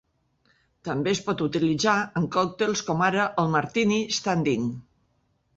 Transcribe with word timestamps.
També 0.87 1.11
es 1.17 1.21
pot 1.27 1.43
utilitzar 1.49 1.95
en 2.21 2.27
còctels 2.37 2.83
como 2.89 3.07
ara 3.11 3.29
el 3.45 3.55
"martini 3.59 4.01
standing". 4.21 4.69